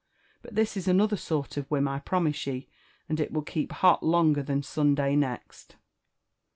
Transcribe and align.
But 0.41 0.55
this 0.55 0.75
is 0.75 0.87
anolher 0.87 1.15
sort 1.19 1.57
of 1.57 1.67
whim, 1.69 1.87
I 1.87 1.99
promise 1.99 2.47
ye, 2.47 2.67
and 3.07 3.19
it 3.19 3.31
will 3.31 3.43
keep 3.43 3.71
hot 3.71 4.01
longer 4.01 4.41
than 4.41 4.63
Sunday 4.63 5.15
next." 5.15 5.75